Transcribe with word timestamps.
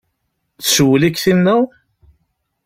Tcewwel-ik 0.63 1.17
tinna? 1.23 1.57